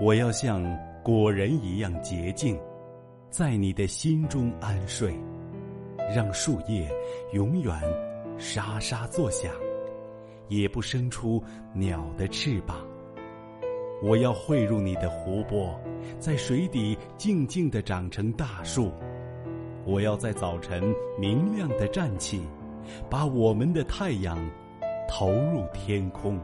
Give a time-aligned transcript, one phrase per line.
[0.00, 0.62] 我要像
[1.02, 2.56] 果仁一样洁净，
[3.30, 5.12] 在你的心中安睡，
[6.14, 6.88] 让树叶
[7.32, 7.74] 永远
[8.38, 9.52] 沙沙作响，
[10.46, 11.42] 也不生出
[11.74, 12.76] 鸟的翅膀。
[14.00, 15.76] 我要汇入你的湖泊，
[16.20, 18.92] 在水底静静地长成大树。
[19.84, 22.46] 我要在早晨明亮的站起，
[23.10, 24.38] 把我们的太阳
[25.08, 26.38] 投入天空。